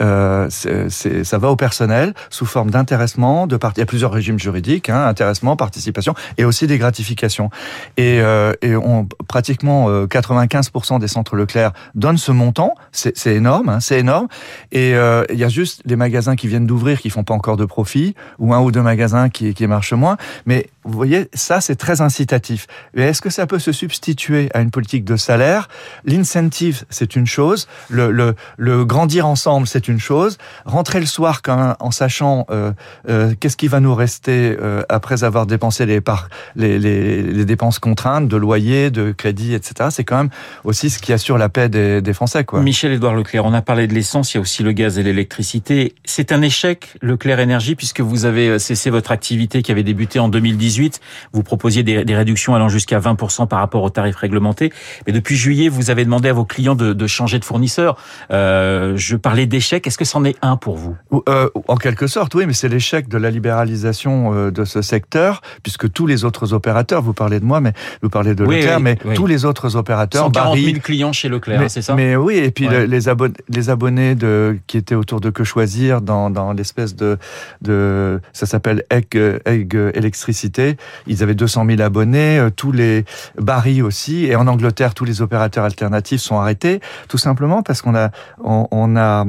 euh, 0.00 0.46
c'est- 0.50 1.24
ça 1.24 1.38
va 1.38 1.48
au 1.50 1.56
personnel 1.56 2.14
sous 2.30 2.46
forme 2.46 2.70
d'intéressement, 2.70 3.46
de 3.46 3.56
part... 3.56 3.72
il 3.76 3.80
y 3.80 3.82
a 3.82 3.86
plusieurs 3.86 4.12
régimes 4.12 4.38
juridiques, 4.38 4.88
hein, 4.90 5.06
intéressement, 5.06 5.56
participation, 5.56 6.14
et 6.38 6.44
aussi 6.44 6.66
des 6.66 6.78
gratifications. 6.78 7.50
Et, 7.96 8.20
euh, 8.20 8.52
et 8.62 8.76
on, 8.76 9.06
pratiquement 9.28 9.88
euh, 9.88 10.06
95% 10.06 10.98
des 11.00 11.08
centres 11.08 11.36
Leclerc 11.36 11.72
donnent 11.94 12.18
ce 12.18 12.32
montant, 12.32 12.74
c'est 12.92 13.16
c'est 13.16 13.34
énorme, 13.34 13.68
hein, 13.68 13.80
c'est 13.80 13.98
énorme. 13.98 14.28
Et 14.72 14.94
euh, 14.94 15.24
il 15.32 15.38
y 15.38 15.44
a 15.44 15.48
juste 15.48 15.82
les 15.84 15.96
magasins 15.96 16.36
qui 16.36 16.48
viennent 16.48 16.66
d'ouvrir 16.66 17.00
qui 17.00 17.10
font 17.10 17.24
pas 17.24 17.34
encore 17.34 17.56
de 17.56 17.64
profit, 17.64 18.14
ou 18.38 18.52
un 18.54 18.60
ou 18.60 18.70
deux 18.72 18.82
magasins 18.82 19.28
qui, 19.28 19.54
qui 19.54 19.66
marchent 19.66 19.92
moins. 19.92 20.16
Mais 20.46 20.68
vous 20.84 20.92
voyez, 20.92 21.28
ça 21.32 21.60
c'est 21.60 21.76
très 21.76 22.00
incitatif. 22.00 22.66
Mais 22.94 23.02
est-ce 23.02 23.20
que 23.20 23.30
ça 23.30 23.46
peut 23.46 23.58
se 23.58 23.72
substituer 23.72 24.48
à 24.52 24.60
une 24.60 24.70
politique 24.70 25.04
de 25.04 25.16
salaire? 25.16 25.68
L'incentive, 26.04 26.84
c'est 26.90 27.14
une 27.14 27.26
chose. 27.26 27.68
Le, 27.88 28.10
le, 28.10 28.34
le, 28.56 28.84
grandir 28.84 29.26
ensemble, 29.26 29.66
c'est 29.66 29.86
une 29.86 30.00
chose. 30.00 30.38
Rentrer 30.64 30.98
le 30.98 31.06
soir 31.06 31.42
quand, 31.42 31.76
en 31.78 31.90
sachant 31.90 32.46
euh, 32.50 32.72
euh, 33.08 33.34
qu'est-ce 33.38 33.56
qui 33.56 33.68
va 33.68 33.80
nous 33.80 33.94
rester 33.94 34.56
euh, 34.60 34.82
après 34.88 35.22
avoir 35.22 35.46
dépensé 35.46 35.86
les, 35.86 36.00
par, 36.00 36.28
les, 36.56 36.78
les, 36.78 37.22
les, 37.22 37.44
dépenses 37.44 37.78
contraintes 37.78 38.26
de 38.26 38.36
loyer, 38.36 38.90
de 38.90 39.12
crédit, 39.12 39.54
etc. 39.54 39.90
C'est 39.92 40.04
quand 40.04 40.16
même 40.16 40.30
aussi 40.64 40.90
ce 40.90 40.98
qui 40.98 41.12
assure 41.12 41.38
la 41.38 41.48
paix 41.48 41.68
des, 41.68 42.02
des 42.02 42.12
Français. 42.12 42.44
Quoi. 42.44 42.60
Michel-Édouard 42.60 43.14
Leclerc, 43.14 43.44
on 43.44 43.54
a 43.54 43.62
parlé 43.62 43.86
de 43.86 43.94
l'essence, 43.94 44.34
il 44.34 44.36
y 44.36 44.38
a 44.38 44.40
aussi 44.40 44.62
le 44.62 44.72
gaz 44.72 44.98
et 44.98 45.02
l'électricité. 45.02 45.94
C'est 46.04 46.32
un 46.32 46.42
échec, 46.42 46.96
Leclerc 47.02 47.38
Énergie, 47.38 47.76
puisque 47.76 48.00
vous 48.00 48.24
avez 48.24 48.58
cessé 48.58 48.90
votre 48.90 49.12
activité 49.12 49.62
qui 49.62 49.70
avait 49.70 49.84
débuté 49.84 50.18
en 50.18 50.28
2018. 50.72 51.00
Vous 51.32 51.42
proposiez 51.42 51.82
des, 51.82 52.04
des 52.04 52.16
réductions 52.16 52.54
allant 52.54 52.68
jusqu'à 52.68 52.98
20% 52.98 53.46
par 53.48 53.58
rapport 53.58 53.82
aux 53.82 53.90
tarifs 53.90 54.16
réglementés. 54.16 54.72
Mais 55.06 55.12
depuis 55.12 55.36
juillet, 55.36 55.68
vous 55.68 55.90
avez 55.90 56.04
demandé 56.04 56.28
à 56.28 56.32
vos 56.32 56.44
clients 56.44 56.74
de, 56.74 56.92
de 56.92 57.06
changer 57.06 57.38
de 57.38 57.44
fournisseur. 57.44 57.96
Euh, 58.30 58.94
je 58.96 59.16
parlais 59.16 59.46
d'échec. 59.46 59.86
Est-ce 59.86 59.98
que 59.98 60.04
c'en 60.04 60.24
est 60.24 60.36
un 60.42 60.56
pour 60.56 60.76
vous? 60.76 60.96
Euh, 61.28 61.48
En 61.68 61.76
quelque 61.76 62.06
sorte, 62.06 62.34
oui, 62.34 62.46
mais 62.46 62.52
c'est 62.52 62.68
l'échec 62.68 63.08
de 63.08 63.18
la 63.18 63.30
libéralisation 63.30 64.32
euh, 64.34 64.50
de 64.50 64.64
ce 64.64 64.82
secteur, 64.82 65.42
puisque 65.62 65.92
tous 65.92 66.06
les 66.06 66.24
autres 66.24 66.52
opérateurs, 66.52 67.02
vous 67.02 67.12
parlez 67.12 67.40
de 67.40 67.44
moi, 67.44 67.60
mais 67.60 67.72
vous 68.02 68.08
parlez 68.08 68.34
de 68.34 68.44
Leclerc, 68.44 68.80
mais 68.80 68.96
tous 69.14 69.26
les 69.26 69.44
autres 69.44 69.76
opérateurs... 69.76 70.24
140 70.24 70.58
000 70.58 70.78
clients 70.80 71.12
chez 71.12 71.28
Leclerc, 71.28 71.70
c'est 71.70 71.82
ça? 71.82 71.94
Mais 71.94 72.16
oui, 72.16 72.36
et 72.36 72.50
puis 72.50 72.68
les, 72.68 73.08
abonnés, 73.08 73.34
les 73.48 73.70
abonnés 73.70 74.14
de, 74.14 74.58
qui 74.66 74.76
étaient 74.76 74.94
autour 74.94 75.20
de 75.20 75.30
Que 75.30 75.44
Choisir 75.44 76.00
dans, 76.00 76.30
dans 76.30 76.52
l'espèce 76.52 76.94
de, 76.94 77.18
de... 77.62 78.20
Ça 78.32 78.46
s'appelle 78.46 78.84
Egg, 78.90 79.18
Egg 79.44 79.74
Électricité. 79.94 80.61
Ils 81.06 81.22
avaient 81.22 81.34
200 81.34 81.66
000 81.66 81.80
abonnés, 81.80 82.48
tous 82.56 82.72
les 82.72 83.04
Barry 83.36 83.82
aussi, 83.82 84.26
et 84.26 84.36
en 84.36 84.46
Angleterre, 84.46 84.94
tous 84.94 85.04
les 85.04 85.22
opérateurs 85.22 85.64
alternatifs 85.64 86.20
sont 86.20 86.38
arrêtés, 86.38 86.80
tout 87.08 87.18
simplement 87.18 87.62
parce 87.62 87.82
qu'on 87.82 87.94
a, 87.94 88.10
on, 88.42 88.96
a, 88.96 89.24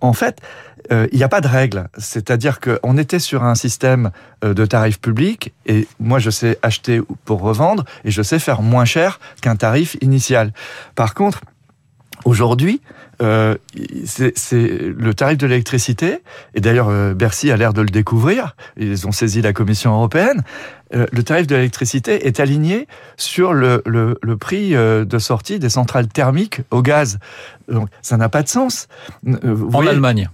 en 0.00 0.12
fait, 0.12 0.40
euh, 0.90 1.06
il 1.12 1.18
n'y 1.18 1.24
a 1.24 1.28
pas 1.28 1.40
de 1.40 1.48
règle. 1.48 1.88
C'est-à-dire 1.96 2.60
qu'on 2.60 2.98
était 2.98 3.18
sur 3.18 3.44
un 3.44 3.54
système 3.54 4.10
de 4.42 4.66
tarifs 4.66 5.00
publics 5.00 5.52
et 5.66 5.86
moi 6.00 6.18
je 6.18 6.30
sais 6.30 6.58
acheter 6.62 7.00
pour 7.24 7.40
revendre 7.40 7.84
et 8.04 8.10
je 8.10 8.22
sais 8.22 8.38
faire 8.38 8.62
moins 8.62 8.84
cher 8.84 9.20
qu'un 9.40 9.56
tarif 9.56 9.96
initial. 10.00 10.52
Par 10.94 11.14
contre, 11.14 11.40
aujourd'hui, 12.24 12.80
euh, 13.22 13.56
c'est 14.04 14.34
le 14.68 15.14
tarif 15.14 15.38
de 15.38 15.46
l'électricité, 15.46 16.18
et 16.54 16.60
d'ailleurs 16.60 16.88
euh, 16.90 17.14
Bercy 17.14 17.50
a 17.50 17.56
l'air 17.56 17.72
de 17.72 17.80
le 17.80 17.88
découvrir, 17.88 18.56
ils 18.76 19.06
ont 19.06 19.12
saisi 19.12 19.40
la 19.40 19.52
Commission 19.52 19.94
européenne, 19.94 20.42
euh, 20.94 21.06
le 21.10 21.22
tarif 21.22 21.46
de 21.46 21.54
l'électricité 21.54 22.26
est 22.26 22.40
aligné 22.40 22.86
sur 23.16 23.54
le, 23.54 23.82
le, 23.86 24.18
le 24.20 24.36
prix 24.36 24.72
de 24.72 25.18
sortie 25.18 25.58
des 25.58 25.70
centrales 25.70 26.08
thermiques 26.08 26.60
au 26.70 26.82
gaz. 26.82 27.18
Donc 27.68 27.88
ça 28.02 28.16
n'a 28.18 28.28
pas 28.28 28.42
de 28.42 28.48
sens. 28.48 28.88
Vous 29.22 29.38
en 29.40 29.68
voyez, 29.70 29.90
Allemagne 29.90 30.28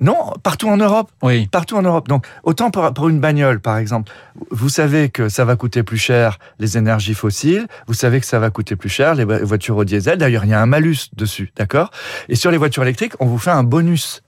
non, 0.00 0.32
partout 0.42 0.68
en 0.68 0.78
Europe. 0.78 1.10
Oui. 1.22 1.46
Partout 1.48 1.76
en 1.76 1.82
Europe. 1.82 2.08
Donc, 2.08 2.26
autant 2.42 2.70
pour, 2.70 2.92
pour, 2.94 3.08
une 3.08 3.20
bagnole, 3.20 3.60
par 3.60 3.76
exemple, 3.76 4.10
vous 4.50 4.70
savez 4.70 5.10
que 5.10 5.28
ça 5.28 5.44
va 5.44 5.56
coûter 5.56 5.82
plus 5.82 5.98
cher 5.98 6.38
les 6.58 6.78
énergies 6.78 7.14
fossiles, 7.14 7.66
vous 7.86 7.94
savez 7.94 8.20
que 8.20 8.26
ça 8.26 8.38
va 8.38 8.50
coûter 8.50 8.76
plus 8.76 8.88
cher 8.88 9.14
les 9.14 9.24
voitures 9.24 9.76
au 9.76 9.84
diesel. 9.84 10.18
D'ailleurs, 10.18 10.44
il 10.44 10.50
y 10.50 10.54
a 10.54 10.60
un 10.60 10.66
malus 10.66 11.10
dessus, 11.14 11.52
d'accord? 11.56 11.90
Et 12.28 12.34
sur 12.34 12.50
les 12.50 12.56
voitures 12.56 12.82
électriques, 12.82 13.12
on 13.20 13.26
vous 13.26 13.38
fait 13.38 13.50
un 13.50 13.62
bonus. 13.62 14.22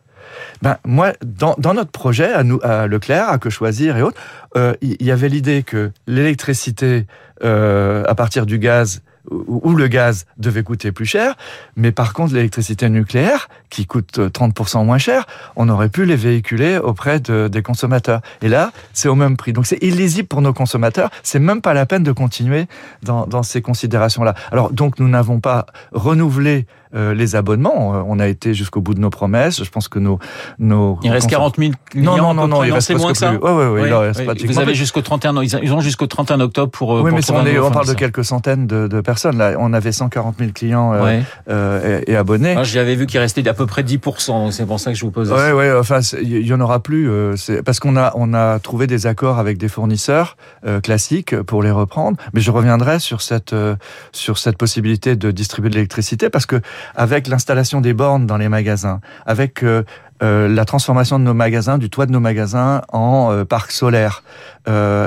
Ben, 0.61 0.77
moi, 0.85 1.13
dans, 1.25 1.55
dans 1.59 1.75
notre 1.75 1.91
projet, 1.91 2.33
à, 2.33 2.45
nous, 2.45 2.61
à 2.63 2.87
Leclerc, 2.87 3.29
à 3.29 3.39
Que 3.39 3.51
Choisir 3.51 3.97
et 3.97 4.03
autres, 4.03 4.21
euh, 4.57 4.75
il 4.83 5.03
y 5.03 5.11
avait 5.11 5.29
l'idée 5.29 5.63
que 5.63 5.91
l'électricité, 6.07 7.07
euh, 7.45 8.05
à 8.07 8.15
partir 8.15 8.47
du 8.47 8.59
gaz, 8.59 9.03
où 9.31 9.75
le 9.75 9.87
gaz 9.87 10.27
devait 10.37 10.63
coûter 10.63 10.91
plus 10.93 11.07
cher, 11.07 11.37
mais 11.77 11.93
par 11.93 12.13
contre 12.13 12.35
l'électricité 12.35 12.89
nucléaire, 12.89 13.49
qui 13.71 13.87
coûte 13.87 14.19
30% 14.19 14.85
moins 14.85 14.99
cher, 14.99 15.27
on 15.57 15.69
aurait 15.69 15.89
pu 15.89 16.05
les 16.05 16.17
véhiculer 16.17 16.79
auprès 16.79 17.21
de, 17.21 17.49
des 17.49 17.63
consommateurs. 17.63 18.21
Et 18.43 18.49
là, 18.49 18.73
c'est 18.93 19.09
au 19.09 19.15
même 19.15 19.37
prix. 19.37 19.53
Donc 19.53 19.67
c'est 19.67 19.83
illisible 19.83 20.29
pour 20.29 20.43
nos 20.43 20.53
consommateurs, 20.53 21.11
c'est 21.23 21.39
même 21.39 21.63
pas 21.63 21.75
la 21.75 21.87
peine 21.87 22.03
de 22.03 22.13
continuer 22.13 22.67
dans, 23.03 23.27
dans 23.27 23.43
ces 23.43 23.63
considérations-là. 23.63 24.35
Alors 24.51 24.73
donc 24.73 24.99
nous 24.99 25.09
n'avons 25.09 25.41
pas 25.41 25.67
renouvelé 25.93 26.67
euh, 26.95 27.15
les 27.15 27.37
abonnements. 27.37 28.05
On 28.07 28.19
a 28.19 28.29
été 28.29 28.55
jusqu'au 28.55 28.81
bout 28.81 28.95
de 28.95 29.01
nos 29.01 29.11
promesses. 29.11 29.63
Je 29.63 29.71
pense 29.71 29.89
que 29.89 29.99
nos... 29.99 30.19
nos 30.59 30.99
il 31.03 31.11
reste 31.11 31.29
40 31.29 31.57
000 31.59 31.73
clients 31.91 32.17
Non, 32.17 32.35
non, 32.35 32.35
non, 32.35 32.49
non 32.49 32.65
il 32.65 32.73
reste 32.73 32.95
moins 32.97 33.13
que 33.13 33.19
ça. 33.19 33.33
Oui, 33.33 33.39
oui, 33.43 33.51
oui, 33.51 33.81
oui, 33.83 33.89
il 33.89 33.95
reste 33.95 34.23
oui. 34.27 34.47
Vous 34.47 34.59
avez 34.59 34.75
jusqu'au 34.75 35.03
31, 35.03 35.43
ils 35.43 35.73
ont 35.73 35.81
jusqu'au 35.81 36.07
31 36.07 36.41
octobre 36.41 36.71
pour... 36.71 36.91
Oui, 36.91 37.11
pour 37.11 37.19
mais 37.19 37.31
on, 37.31 37.47
est, 37.47 37.59
on 37.59 37.71
parle 37.71 37.87
de 37.89 37.95
quelques 37.95 38.25
centaines 38.25 38.67
de, 38.67 38.87
de, 38.87 39.01
personnes. 39.01 39.39
Là, 39.39 39.55
on 39.59 39.73
avait 39.73 39.93
140 39.93 40.37
000 40.39 40.51
clients 40.53 40.93
euh, 40.93 41.05
ouais. 41.05 41.23
euh, 41.49 42.01
et, 42.07 42.13
et, 42.13 42.17
abonnés. 42.17 42.55
Ah, 42.57 42.65
J'avais 42.65 42.95
vu 42.95 43.07
qu'il 43.07 43.21
restait 43.21 43.47
à 43.49 43.55
peu 43.55 43.67
près 43.67 43.83
10%, 43.83 44.51
c'est 44.51 44.67
pour 44.67 44.81
ça 44.81 44.93
que 44.93 44.99
je 44.99 45.05
vous 45.05 45.11
pose 45.11 45.33
Oui, 45.33 45.53
oui, 45.55 45.65
enfin, 45.79 46.01
il 46.23 46.47
y 46.47 46.53
en 46.53 46.61
aura 46.61 46.81
plus. 46.81 47.11
Euh, 47.11 47.35
parce 47.65 47.81
qu'on 47.81 47.97
a, 47.97 48.13
on 48.15 48.35
a 48.35 48.59
trouvé 48.59 48.87
des 48.87 49.07
accords 49.07 49.39
avec 49.39 49.59
des 49.59 49.69
fournisseurs 49.69 50.37
euh, 50.67 50.81
classiques 50.81 51.41
pour 51.43 51.63
les 51.63 51.71
reprendre. 51.71 52.17
Mais 52.33 52.41
je 52.41 52.51
reviendrai 52.51 52.99
sur 52.99 53.23
cette, 53.23 53.53
euh, 53.53 53.77
sur 54.13 54.39
cette 54.39 54.57
possibilité 54.57 55.17
de 55.17 55.31
distribuer 55.31 55.71
de 55.71 55.75
l'électricité 55.75 56.31
parce 56.31 56.47
que 56.47 56.61
avec 56.95 57.29
l'installation 57.29 57.81
des 57.81 57.93
bornes 57.93 58.27
dans 58.27 58.37
les 58.37 58.49
magasins, 58.49 59.01
avec 59.27 59.63
euh, 59.63 59.83
euh, 60.23 60.49
la 60.49 60.65
transformation 60.65 61.19
de 61.19 61.25
nos 61.25 61.35
magasins, 61.35 61.79
du 61.79 61.91
toit 61.91 62.07
de 62.07 62.13
nos 62.13 62.21
magasins 62.21 62.83
en 62.93 63.33
euh, 63.33 63.45
parc 63.45 63.73
solaire, 63.73 64.23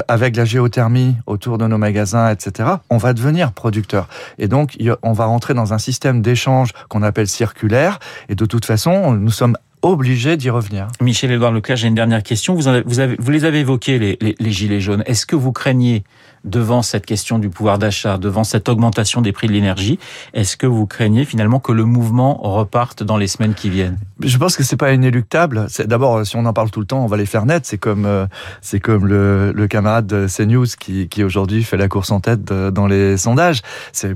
avec 0.10 0.36
la 0.36 0.44
géothermie 0.44 1.16
autour 1.28 1.58
de 1.58 1.66
nos 1.66 1.78
magasins, 1.78 2.30
etc., 2.30 2.70
on 2.90 2.98
va 2.98 3.14
devenir 3.14 3.54
producteur. 3.54 4.10
Et 4.38 4.50
donc, 4.50 4.78
on 5.02 5.14
va 5.14 5.26
rentrer 5.26 5.54
dans 5.54 5.74
un 5.74 5.78
système 5.78 6.22
d'échange 6.22 6.72
qu'on 6.90 7.04
appelle 7.04 7.30
circulaire. 7.30 8.00
Et 8.28 8.36
de 8.36 8.46
toute 8.46 8.66
façon, 8.66 9.14
nous 9.14 9.32
sommes 9.32 9.56
obligé 9.82 10.36
d'y 10.36 10.50
revenir. 10.50 10.88
Michel-Édouard 11.00 11.54
Leclerc, 11.54 11.78
j'ai 11.78 11.88
une 11.88 11.96
dernière 11.96 12.24
question. 12.24 12.56
Vous, 12.56 13.32
les 13.32 13.46
avez 13.46 13.60
évoqués, 13.60 13.98
les, 13.98 14.36
les 14.38 14.52
gilets 14.52 14.82
jaunes. 14.82 15.04
Est-ce 15.06 15.26
que 15.26 15.38
vous 15.38 15.54
craignez, 15.54 16.04
devant 16.46 16.82
cette 16.82 17.06
question 17.06 17.40
du 17.40 17.50
pouvoir 17.50 17.80
d'achat, 17.80 18.18
devant 18.18 18.44
cette 18.44 18.70
augmentation 18.70 19.22
des 19.22 19.32
prix 19.32 19.48
de 19.48 19.54
l'énergie, 19.54 20.00
est-ce 20.34 20.56
que 20.56 20.68
vous 20.68 20.86
craignez 20.86 21.26
finalement 21.26 21.60
que 21.60 21.72
le 21.72 21.86
mouvement 21.86 22.40
reparte 22.42 23.04
dans 23.04 23.18
les 23.18 23.28
semaines 23.28 23.54
qui 23.54 23.70
viennent? 23.70 23.98
Je 24.22 24.38
pense 24.38 24.56
que 24.56 24.64
c'est 24.64 24.78
pas 24.78 24.94
inéluctable. 24.94 25.68
D'abord, 25.86 26.26
si 26.26 26.36
on 26.36 26.46
en 26.46 26.54
parle 26.54 26.72
tout 26.72 26.80
le 26.80 26.86
temps, 26.86 27.04
on 27.04 27.08
va 27.08 27.18
les 27.18 27.26
faire 27.26 27.46
net. 27.46 27.66
C'est 27.66 27.78
comme 27.78 28.06
euh, 28.06 28.28
c'est 28.62 28.80
comme 28.80 29.08
le, 29.08 29.52
le, 29.52 29.68
camarade 29.68 30.08
de 30.08 30.28
CNews 30.28 30.68
qui, 30.80 31.24
aujourd'hui 31.24 31.64
fait 31.64 31.78
la 31.78 31.88
course 31.88 32.12
en 32.12 32.20
tête 32.20 32.46
dans 32.46 32.88
les 32.88 33.18
sondages. 33.18 33.62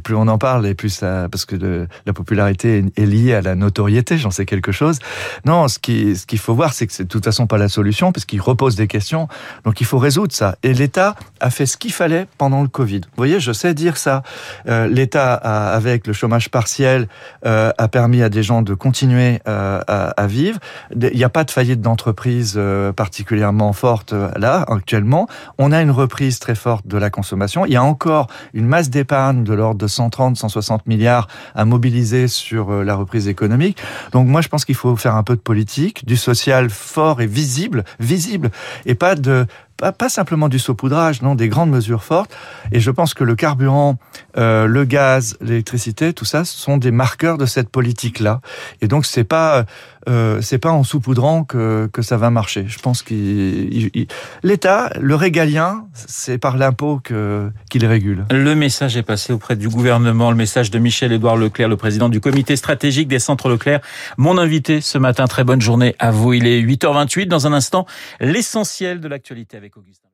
Plus 0.04 0.16
on 0.16 0.28
en 0.28 0.38
parle 0.38 0.68
et 0.68 0.76
plus 0.76 0.90
ça, 0.90 1.28
parce 1.30 1.46
que 1.46 1.88
la 2.06 2.14
popularité 2.14 2.86
est 2.96 3.06
liée 3.06 3.34
à 3.34 3.42
la 3.42 3.56
notoriété. 3.56 4.18
J'en 4.18 4.32
sais 4.32 4.46
quelque 4.46 4.72
chose. 4.72 5.00
Non, 5.46 5.68
ce 5.68 5.80
qui 5.80 6.16
ce 6.16 6.26
qu'il 6.26 6.40
faut 6.40 6.54
voir, 6.54 6.74
c'est 6.74 6.88
que 6.88 6.94
c'est 6.94 7.04
de 7.04 7.10
toute 7.10 7.26
façon 7.26 7.48
pas 7.48 7.58
la 7.58 7.70
solution 7.70 8.12
parce 8.12 8.26
qu'il 8.26 8.42
repose 8.42 8.76
des 8.76 8.88
questions. 8.88 9.28
Donc 9.66 9.82
il 9.82 9.86
faut 9.86 9.98
résoudre 9.98 10.34
ça. 10.34 10.56
Et 10.64 10.74
l'État 10.74 11.16
a 11.40 11.50
fait 11.50 11.66
ce 11.66 11.78
qu'il 11.78 11.94
fallait 11.94 12.19
pendant 12.38 12.62
le 12.62 12.68
Covid. 12.68 13.02
Vous 13.02 13.18
voyez, 13.18 13.40
je 13.40 13.52
sais 13.52 13.74
dire 13.74 13.98
ça. 13.98 14.24
Euh, 14.68 14.88
L'État, 14.88 15.34
avec 15.34 16.08
le 16.08 16.14
chômage 16.14 16.50
partiel, 16.50 17.08
euh, 17.46 17.72
a 17.78 17.88
permis 17.88 18.22
à 18.22 18.30
des 18.30 18.44
gens 18.44 18.62
de 18.62 18.74
continuer 18.74 19.42
euh, 19.48 19.82
à, 19.88 20.28
vivre. 20.28 20.60
Il 20.96 21.16
n'y 21.16 21.24
a 21.24 21.30
pas 21.30 21.44
de 21.44 21.52
faillite 21.52 21.82
d'entreprise 21.82 22.60
particulièrement 22.96 23.74
forte 23.74 24.14
là, 24.14 24.66
actuellement. 24.68 25.28
On 25.58 25.72
a 25.72 25.82
une 25.82 25.92
reprise 25.92 26.40
très 26.40 26.56
forte 26.56 26.88
de 26.88 26.98
la 26.98 27.10
consommation. 27.10 27.66
Il 27.66 27.72
y 27.72 27.76
a 27.76 27.84
encore 27.84 28.28
une 28.54 28.66
masse 28.66 28.90
d'épargne 28.90 29.44
de 29.44 29.54
l'ordre 29.54 29.80
de 29.80 29.88
130, 29.88 30.38
160 30.38 30.88
milliards 30.88 31.28
à 31.56 31.66
mobiliser 31.66 32.28
sur 32.28 32.84
la 32.84 32.96
reprise 32.96 33.28
économique. 33.28 33.82
Donc 34.12 34.28
moi, 34.28 34.42
je 34.42 34.50
pense 34.50 34.66
qu'il 34.66 34.76
faut 34.76 34.96
faire 34.96 35.16
un 35.16 35.24
peu 35.24 35.36
de 35.36 35.42
politique, 35.42 36.06
du 36.06 36.18
social 36.18 36.70
fort 36.70 37.22
et 37.22 37.28
visible, 37.28 37.84
visible, 38.00 38.52
et 38.86 38.96
pas 38.96 39.16
de 39.16 39.46
pas, 39.80 39.92
pas 39.92 40.10
simplement 40.10 40.50
du 40.50 40.60
saupoudrage, 40.60 41.22
non, 41.22 41.36
des 41.36 41.48
grandes 41.48 41.72
mesures 41.72 42.04
fortes. 42.04 42.36
Et 42.72 42.80
je 42.80 42.92
pense 42.92 43.14
que 43.14 43.24
le 43.24 43.36
carburant, 43.36 43.98
euh, 44.38 44.68
le 44.68 44.84
gaz, 44.84 45.38
l'électricité, 45.42 46.14
tout 46.14 46.26
ça, 46.26 46.46
sont 46.46 46.78
des 46.78 46.92
marqueurs 46.92 47.38
de 47.38 47.46
cette 47.46 47.70
politique-là. 47.70 48.42
Et 48.82 48.88
donc 48.88 49.06
c'est 49.06 49.24
pas 49.24 49.66
euh, 50.08 50.42
c'est 50.42 50.58
pas 50.58 50.72
en 50.72 50.84
saupoudrant 50.84 51.44
que, 51.44 51.90
que 51.92 52.02
ça 52.02 52.18
va 52.18 52.30
marcher. 52.30 52.66
Je 52.68 52.80
pense 52.80 53.04
qu'il 53.04 54.08
l'État, 54.44 54.92
le 55.00 55.16
régalien, 55.16 55.86
c'est 55.94 56.38
par 56.38 56.58
l'impôt 56.58 57.00
que 57.04 57.52
qu'il 57.70 57.86
régule. 57.86 58.26
Le 58.32 58.56
message 58.56 58.96
est 58.96 59.04
passé 59.04 59.34
auprès 59.34 59.56
du 59.56 59.68
gouvernement. 59.68 60.32
Le 60.32 60.38
message 60.38 60.72
de 60.72 60.80
Michel-Édouard 60.80 61.38
Leclerc, 61.38 61.68
le 61.68 61.78
président 61.78 62.10
du 62.10 62.22
comité 62.22 62.56
stratégique 62.56 63.08
des 63.08 63.20
centres 63.20 63.50
Leclerc, 63.50 63.82
mon 64.18 64.38
invité 64.38 64.82
ce 64.82 64.98
matin. 64.98 65.28
Très 65.28 65.44
bonne 65.44 65.62
journée 65.62 65.96
à 66.00 66.12
vous. 66.12 66.34
Il 66.34 66.48
est 66.48 66.62
8h28. 66.62 67.28
Dans 67.28 67.48
un 67.48 67.54
instant, 67.54 67.86
l'essentiel 68.20 69.02
de 69.02 69.08
l'actualité 69.08 69.58
avec 69.58 69.76
Augustin. 69.76 70.08